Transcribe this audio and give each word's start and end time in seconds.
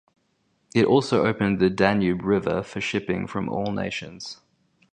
It 0.73 0.85
also 0.87 1.27
opened 1.27 1.59
the 1.59 1.69
Danube 1.69 2.23
River 2.23 2.63
for 2.63 2.81
shipping 2.81 3.27
from 3.27 3.47
all 3.47 3.71
nations. 3.71 4.39